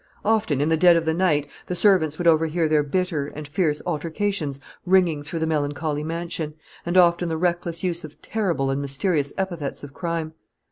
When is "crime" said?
9.93-10.33